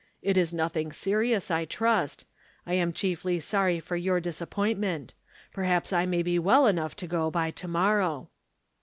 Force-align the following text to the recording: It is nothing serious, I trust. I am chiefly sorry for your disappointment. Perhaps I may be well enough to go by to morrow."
It 0.23 0.35
is 0.35 0.51
nothing 0.51 0.91
serious, 0.91 1.51
I 1.51 1.65
trust. 1.65 2.25
I 2.65 2.73
am 2.73 2.91
chiefly 2.91 3.39
sorry 3.39 3.79
for 3.79 3.95
your 3.95 4.19
disappointment. 4.19 5.13
Perhaps 5.53 5.93
I 5.93 6.07
may 6.07 6.23
be 6.23 6.39
well 6.39 6.65
enough 6.65 6.95
to 6.95 7.07
go 7.07 7.29
by 7.29 7.51
to 7.51 7.67
morrow." 7.67 8.29